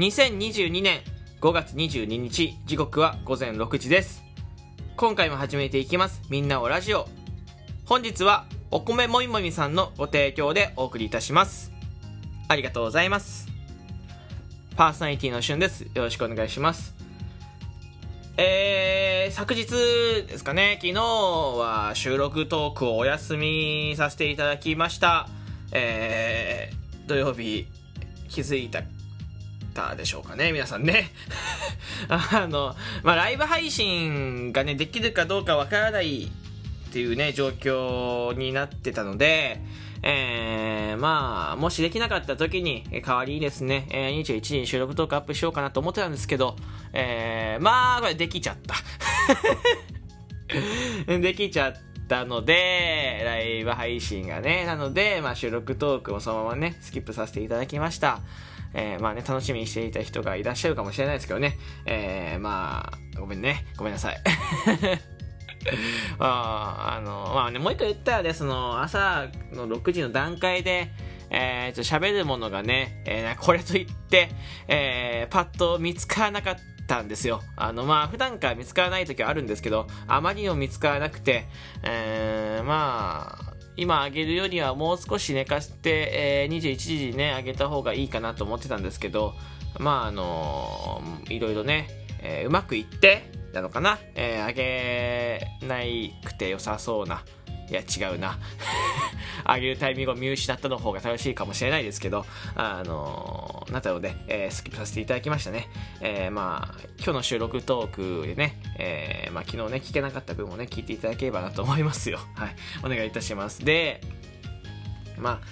[0.00, 1.00] 2022年
[1.42, 4.22] 5月22日時刻は午前6時です。
[4.96, 6.22] 今回も始めていきます。
[6.30, 7.06] みんなをラジオ。
[7.84, 11.70] 本日はお米もみもみさんのご提供でお送りいたします。
[12.48, 13.46] ありがとうございます。
[14.74, 15.82] パーソナリティのしゅんです。
[15.82, 16.94] よろしくお願いします。
[18.38, 19.66] えー、昨日
[20.26, 25.28] ですかね、昨日は収録トークをお休みさせていただきました。
[25.72, 27.66] えー、土曜日
[28.30, 28.80] 気づいた
[29.88, 31.10] たでしょうかね、皆さんね。
[32.08, 36.28] あの、まあ、ライブ配信がね、できるかどうかわからないっ
[36.92, 39.60] ていうね、状況になってたので、
[40.02, 46.56] えー、まあ、もしできなかった時に、代わりにですね、えー、21時に収録トークアップしようかなと思ってたんですけど、
[46.92, 48.76] えー、まあ、これできちゃった。
[51.06, 51.74] できちゃっ
[52.10, 58.18] たので、ライブ配信がね、なので、まあ、収録トークもそのままね、スキップさせていただきました。
[58.74, 64.16] えー、まあね、楽しみにしていた人がいらっしゃるかもしれないですけどね、えー、まあ、ごめんね、ごめんなさい。
[66.18, 70.90] ああの、まあね、もう一回言ったらね、その、朝の6時の段階で、
[71.30, 74.30] えー、ちょ喋るものがね、えー、これといって、
[74.66, 76.56] えー、パッと見つからなかっ
[76.90, 77.40] たんですよ。
[77.56, 81.46] あの、まあ、普段から見つからない時はあるんですけど、あまりにも見つからなくて、
[81.84, 89.34] えー、まあ、今あげるよりはもう少し寝かして、えー、21時にね、あげた方がいいかなと思ってたんですけど、
[89.78, 91.88] まあ、あのー、いろいろね、
[92.22, 97.22] えー、うまくいって、なのかな、えー、あげないくて良さそうな。
[97.70, 98.38] いや、違うな。
[99.44, 105.68] あげるタイミングを見失ったの方が正しいかもしれないですけど、あのー、なったので、えー、スキップさせていただきましたね。
[106.00, 112.18] えー、まあ、今日の収録トークでね、えー、まあ、昨日ね、聞けなかった分もね、聞いていただければなと思いますよ。
[112.34, 112.56] はい。
[112.82, 113.64] お願いいたします。
[113.64, 114.00] で、
[115.16, 115.46] まあ、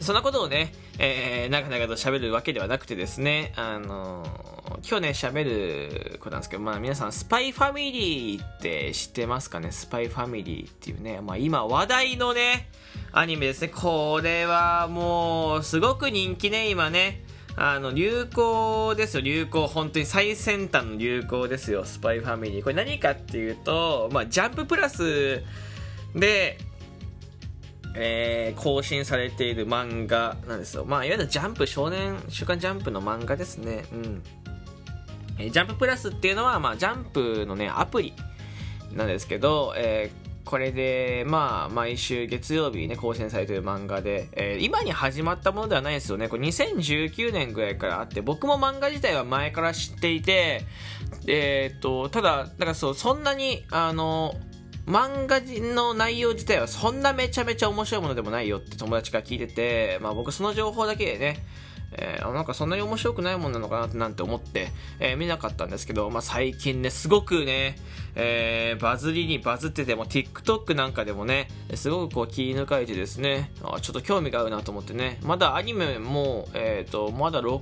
[0.00, 4.51] そんなことをね、えー、長々と喋るわけではなくてですね、あの
[4.88, 9.70] 今日ね、喋ることなんですけど、まあ皆さん、スパイファミリーって知ってますかね？
[9.72, 12.68] スパイファミリーっていうね、まあ今話題のね、
[13.12, 13.68] アニメですね。
[13.68, 17.24] これはもう、すごく人気ね、今ね。
[17.54, 19.66] あの、流行ですよ、流行。
[19.66, 22.62] 本当に最先端の流行ですよ、スパイファミリー。
[22.62, 25.42] これ何かっていうと、まあ、ジャンププラス
[26.14, 26.56] で、
[27.94, 30.86] えー、更新されている漫画なんですよ。
[30.86, 33.84] まあ、いわゆるジャンプ、少年、週刊ジャンプの漫画ですね。
[33.92, 34.22] うん。
[35.38, 38.14] え、ジャンププラスっていうのは、まあ、ジャンプのね、アプリ
[38.94, 46.28] なんですけど、えー、これで、まあ、毎週月曜日にね、更新されてる漫画で、えー、今に始まったものではないですよね。
[46.28, 50.64] これ2019年ぐらいからあって、僕も漫画自体は前から知っていて、
[51.26, 54.34] えー、っと、ただ、だからそう、そんなに、あの、
[54.86, 55.40] 漫画
[55.74, 61.44] の内容自体はそんなめちゃめちゃ面白いものでもないよって友達から聞いてて、まあ僕その情報だけでね、
[61.92, 67.76] えー、なんかそんなに面白くないもんなのかなってなんて思って、えー、見なかったんですけど、まあ最近ね、すごくね、
[68.14, 77.60] えー、バズりにバズってても、TikTok なんかでもね、すごくこう気抜かれてですね、あちょっと興味が合うなと思ってね、まだアニメも、えっ、ー、と、まだ6、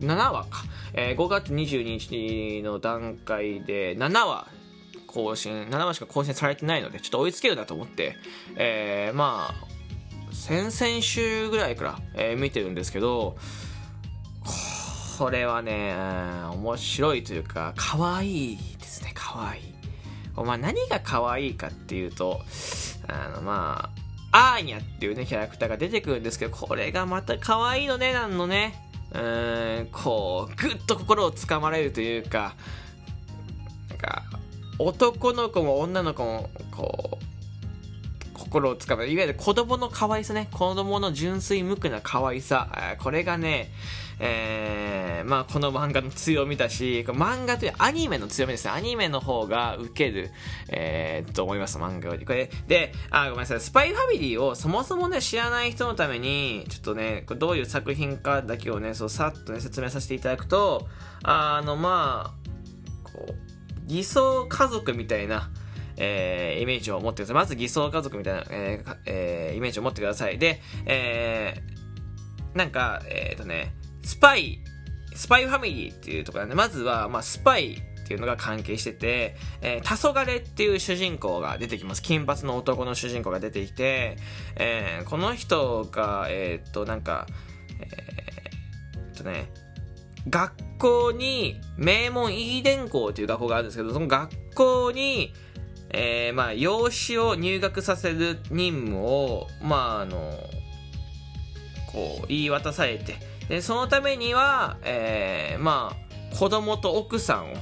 [0.00, 0.64] 7話か、
[0.94, 4.48] えー、5月22日の段階で7話
[5.06, 8.16] 更新、7話しか更新されてないので、ちょっと追いつけるなと思って、
[8.56, 13.36] えー、まあ、先々週ぐらいから、えー、見てるんですけど、
[15.18, 15.94] これはね、
[16.52, 19.62] 面白いというか、可愛いですね、可愛い。
[20.34, 22.40] まあ、何が可愛いかっていうと、
[23.08, 23.90] あの、ま
[24.32, 28.74] あ、アーニャっていうね、キャラクターが出てくるんですけど、これがまた可愛いのね、なんのね。
[29.12, 32.54] うーん、こう、ぐっと心をつかまれるというか、
[33.90, 34.22] なんか、
[34.78, 36.50] 男の子も女の子も
[38.52, 39.06] 心をつかむ。
[39.06, 40.48] いわゆる子供の可愛さね。
[40.52, 42.68] 子供の純粋無垢な可愛さ。
[42.98, 43.70] これがね
[44.20, 48.70] えー、まあこの漫画の強みだし漫画というアニメの強みですね。
[48.72, 50.30] アニメの方が受ける、
[50.68, 52.26] えー、と思います漫画より。
[52.26, 53.60] これであごめんなさい。
[53.60, 60.86] スパイファミリーをそもそもね知らない人のためにちょっとねどういう作品かだけをねそうさっとね説明させていただくと
[61.22, 65.50] あのまあこう偽装家族みたいな、
[66.04, 67.34] えー、イメージを持ってください。
[67.36, 70.36] まず偽装家族みたいな、えーえー、イメージを持ってください。
[70.36, 73.72] で、えー、なんか、えっ、ー、とね、
[74.02, 74.58] スパイ、
[75.14, 82.02] スパイファミリーっていうところなんで、まずは、まあ、スパイっていうのが関係してて、えー、黄昏っていう主人公が出てきます。
[82.02, 84.16] 金髪の男の主人公が出てきて、
[84.56, 87.28] えー、この人が、えー、っと、なんか、
[87.80, 89.52] えー、っとね、
[90.28, 95.32] 学校に、名門イーデン校という学校があるんですけど、その学校に、
[95.92, 100.32] えー、まあ、養子を入学させる任務を、まあ、あの、
[101.92, 103.16] こう、言い渡されて、
[103.48, 107.56] でそのためには、えー、まあ子供と奥さんを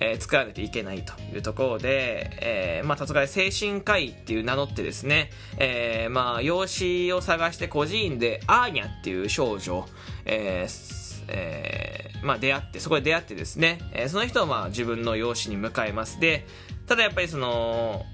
[0.00, 9.84] えー、作らないといけないというところで、えー、まあ、たとえ精神科医っていう名乗ってですね、えー、まあ、養子を探して孤児院でアーニャっていう少女、
[10.24, 16.20] えー、えー、まあ、出会って、そこで出会ってですね、えー、その人をまあ自分の養子に迎えます。
[16.20, 16.46] で、
[16.88, 18.06] ただやっぱりその、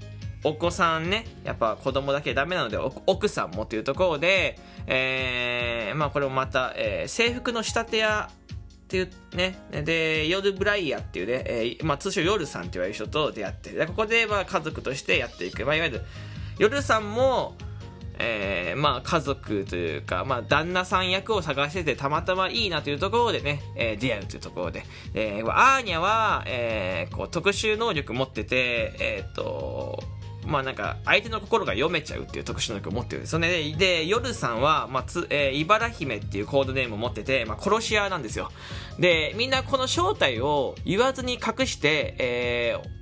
[0.43, 2.77] お子さんね、やっぱ子供だけダメなので、
[3.07, 15.65] 奥さんもというところで、えー、まあこれもまた、えー、制服の仕立て屋っていうね、で、夜ブライヤーっていうね、えー、まあ通称夜さんって言われる人と出会って、でここでまあ家族としてやっていく。
[15.65, 16.01] まあいわゆる、
[16.59, 17.55] 夜さんも、
[18.19, 24.83] えー、まあ家族というか、まあ旦那さん役を探しててたまたまいいなというところでね、えー、出会うというところで、
[25.13, 30.03] えー、アーニャは、えー、こう特殊能力持ってて、えっ、と、
[30.45, 33.75] まあなんか、相手の心が読めちゃうっていう特殊能力を持ってるんですよね。
[33.77, 38.51] で、夜さんは、まあ、つ、えー、茨姫っていうコードネームを持ってて、まあ、殺し屋なんですよ。
[38.99, 42.94] で、みんなこの正体を言わずに隠して、えー、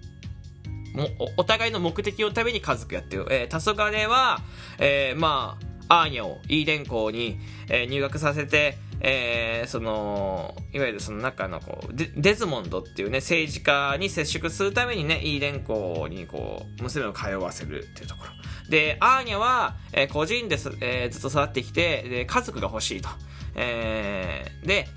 [0.94, 3.26] もお互いの目的のために家族やってる。
[3.30, 4.40] えー、黄昏は、
[4.80, 5.58] えー、ま
[5.90, 18.32] あ、アーニャをイーデン校に、えー、入学させて、えー、その、いわゆるその中のこうデ、デズモンドっていうね、政治家に接触するためにね、イーデン校にこう、娘を通わせるっていうところ。
[18.70, 23.10] で、アーニャは、えー、個人です、えー、ずっと育ってきて、で、家族が欲しいと。
[23.56, 24.88] えー、で、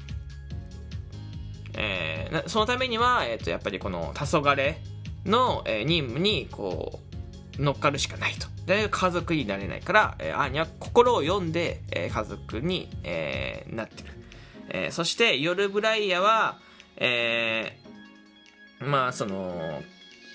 [1.75, 4.76] えー、そのためには、えっ、ー、と、やっぱりこの、黄昏
[5.26, 7.00] の、えー、任務に、こ
[7.58, 8.49] う、乗っかるしかないと。
[8.67, 14.08] で、家族になれないから、アーニャは心を読んで、家族に、えー、なってる。
[14.69, 16.58] えー、そして、ヨルブライヤは、
[16.96, 19.82] えー、まあ、その、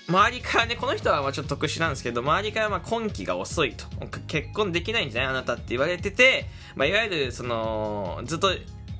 [0.08, 3.86] 周りからね、この人はまあちょっと特殊なんですけど、周りからまあ婚期が遅いと。
[4.26, 5.30] 結婚できないんじゃない？
[5.30, 8.50] あなたって言われてて、まあ、いわゆる、その、ずっと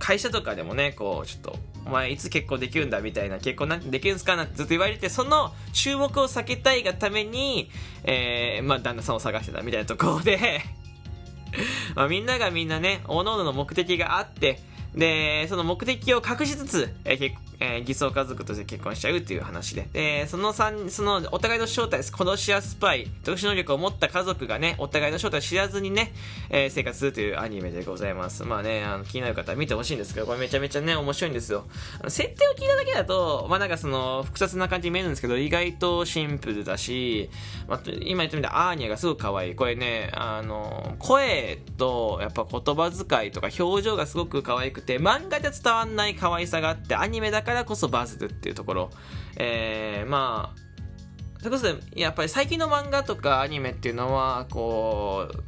[0.03, 1.57] 会社とかでもね、こう、ちょっと、
[1.87, 7.71] お前いつ結婚できるんだみたいな、結婚なできるんすかなんてずっと言われて、その注目を避けたいがために、
[8.03, 10.61] えー、まあ、旦那さんを探してたみたいなところで
[11.95, 14.59] まあ、みんながみんなね、各々の目的があって、
[14.95, 19.89] で、その目的を隠しつつ、えー、えー、偽装家族として結婚しちゃうっていう話で。
[19.93, 22.13] で、その三、その、お互いの正体です。
[22.13, 26.13] 殺し屋スパイ、特殊能力を持った家族がね、お互いの正体を知らずにね、
[26.51, 28.45] えー、生活するというアニメでございます。
[28.45, 31.65] まあね、あの、気になる方は見てほしいんですけど、これめちゃめちゃね、面白いんですよ。
[32.09, 37.31] 設定を聞いただけだと、まあなんかその、複雑な感じに見えるんですけど、意外とシンプルだし、
[37.69, 39.55] まあ、今言ったみたいにアーニャがすごく可愛い。
[39.55, 48.91] これね、あの、声と、やっぱ言葉遣いとか表情がすごく可愛くて、漫画で伝わんない可愛さがあって、アニメだからこそバズるっていうところ、
[49.37, 50.63] えー、まあ、
[51.39, 55.43] それこそ、やっぱり最近の漫画とかアニメっていうのは、こう、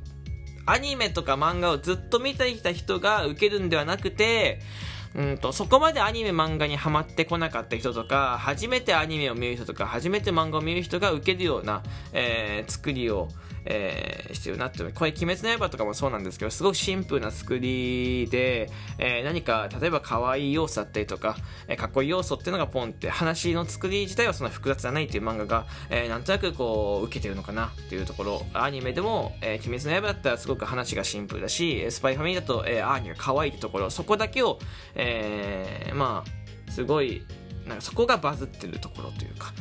[0.67, 4.61] アニメとか漫画をずっと見てきた人が受けるんではなくて、
[5.15, 11.83] うんと、そこまでアニメ漫画にハマってこなかった人とか、初めてアニメを見る人とか、初めて漫画を見る人が受けるような、
[12.13, 13.29] えー、作りを、
[13.67, 21.37] えー、してるなってこれ「鬼滅の刃」とかもそうなんですけどすごくシンプルな作りで、えー、何か例えば可愛い要素だったりとか、
[21.69, 28.47] えー、かっこいい要素っていうのがポンって話の作り自体はそんな複雑じゃないっていう漫画が、えー、なんとなくこう受けてるのかなっていうところ。
[28.53, 34.59] アニメでも「えー、鬼滅の刃」だったらすごく話がシンプルだしスパイファミリーだと、えー、アーニャが可愛いってところそこだけを、
[34.95, 37.25] えー、まあすごい
[37.67, 39.53] なんかそこがバズってるところというか、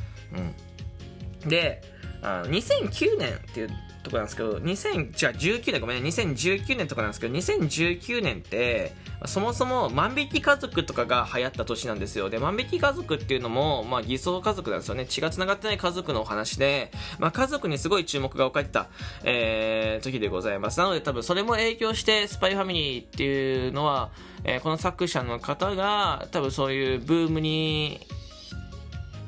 [1.43, 1.81] うん、で
[2.22, 3.69] あの2009年っていう
[4.03, 8.93] とこなんですけど、2019年、ごめん、2019年とかなんですけど、2019年って、
[9.25, 12.29] そもそも万引き家族とかが流行った年なんですよ。
[12.29, 15.05] で、万引き家族っていうのも、まあ偽装家族なんですよね。
[15.05, 18.88] 血が繋がってない家族のお話で、まあ家族にすごい注目が置かれてた、
[19.24, 20.79] えー、時でございます。
[20.79, 24.12] なので多分それも影響して、スパイファミリーっていうのは、
[24.43, 28.01] えー、この作者の方が、多分そういうブームに、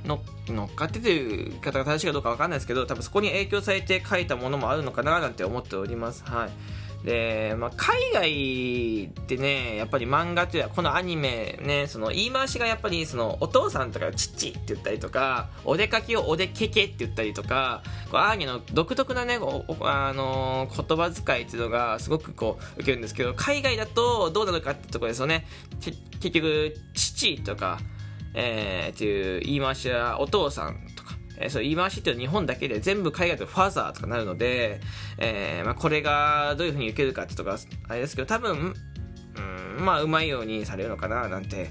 [0.06, 6.24] の乗っかってという方が正しいかどうかわかんないですけど、多分そこに影響されて書いたものもあるのかななんて思っております。
[6.26, 6.50] はい。
[7.06, 19.36] で、まあ、海外ってね、やっぱり漫画っていうのは、このアニメね、その言い回しがやっぱり、その、お父さんとかチッチって言ったりとか、お出かけをおでけけって言ったりとか、こうアーニャの独特なね、
[19.82, 25.46] あの、言葉遣いっていうのがすごくこう、受けるんですけど、海外だとどうなのかってところですよね。
[25.80, 27.80] 結局、父とか、
[28.36, 34.82] えー、っていう言い回しはお父さんとか、えー、そう言い回しっていうのは日本だけで全部海外とファーザーとかなるので、
[35.18, 38.74] えーまあ、これがどういうふうに受けるかってとかあれですけど多分、
[39.78, 41.70] うん、まあうまいようにされるのかななんて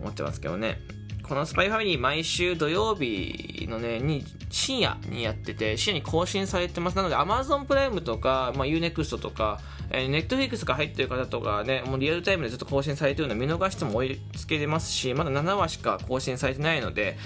[0.00, 0.80] 思ってますけどね。
[1.26, 6.96] このスパイファミリー毎週土曜日のね、に、深夜にやってて、深夜に更新されてます。
[6.96, 9.58] なので Amazon プライムとか、まあ、Unext とか、
[9.90, 17.16] えー、Netflix が入ってる方とかね、もうリアルタイムでずっと更新されてるの見逃しても追いつけれますし、まだ7話しか更新されてないので、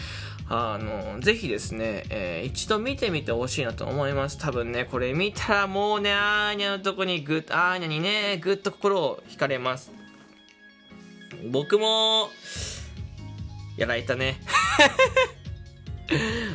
[0.48, 4.38] あの、ぜひですね、えー、一度見てみてほしいなと思います。
[4.38, 9.90] 多分ね、これ見たらもうね、アーニャのとこにぐっ、アーニャにね、ぐっと心を惹かれます。
[11.50, 12.28] 僕も、
[13.78, 14.40] やられたね。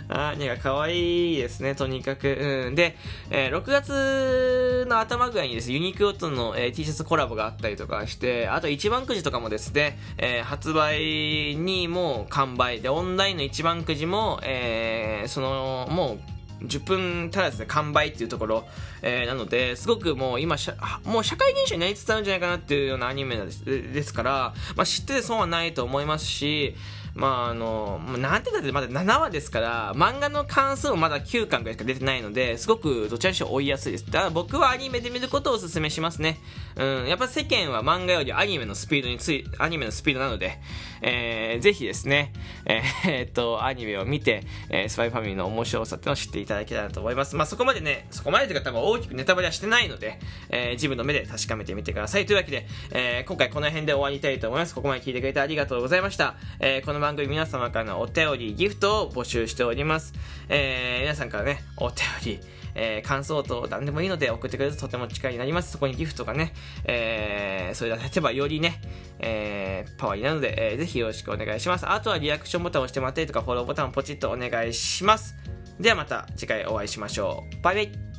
[0.09, 2.27] アーニャが可愛いですね、とにかく。
[2.27, 2.75] うん。
[2.75, 2.97] で、
[3.29, 16.33] えー、6月の頭ぐらいにですね、ユニクロとの、えー、T シャツコラボがあったりとかして、あと一番くじとかもですね、えー、発売にもう完売で、オンラインの一番くじも、え、その、もう、
[16.65, 18.65] 10分足らずで完売っていうところ、
[19.01, 20.55] えー、なので、すごくもう今
[21.03, 26.75] もう社会現象になりつつあるんじゃないかなっていうようなアニメですですから、まあ、知ってて損はないと思いますし、
[27.15, 34.05] まああの、なんて言ったってまだ7話ですから、漫画の関数もまだ9巻ぐらいしか出てないので、すごくどちらにしろ追いやすいです。
[34.07, 36.39] だから僕はアニメで見ることをお勧めしますね。
[36.75, 40.59] うん、やっぱ世間は漫画よりアニメのスピードについ、アニメのスピードなので、
[41.01, 42.33] えー、ぜひですね、
[42.65, 47.35] えー、えー、っと、アニメを見て、えー、スパイファミリーの面白さっていうのを知っていただけたらと思います。
[47.35, 52.25] まあそこまでね、そこまでというか多分大きくネタバレはしてないので、えー、自分の目で確かめてみてください。
[52.25, 54.73] というわけで、えー、今回この辺で終わりたいと思います。
[54.73, 56.35] ここまで聞いてくれてありがとうございました。
[56.59, 60.13] えー、この番組皆様からのお便り、ギフトを募集しております。
[60.47, 62.39] えー、皆さんからね、お便り、
[62.75, 65.73] えー、感想等何でもいいので送ってくれるととても力になります。
[65.73, 66.53] そこにギフトがね、
[66.85, 68.79] えー、それが立てばよりね、
[69.19, 71.85] えー、パワーになるので、えー、ぜひよろしくお願いします。
[71.89, 75.35] あとはリアクションボタンを押してもらったりとか、フォローボタンをポチッとお願いします。
[75.81, 77.61] ではまた次回お会いしましょう。
[77.61, 78.12] バイバイ